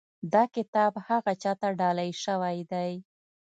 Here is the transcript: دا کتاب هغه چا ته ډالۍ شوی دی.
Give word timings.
دا 0.33 0.43
کتاب 0.55 0.93
هغه 1.07 1.31
چا 1.41 1.53
ته 1.59 1.67
ډالۍ 1.79 2.11
شوی 2.23 2.57
دی. 2.71 2.91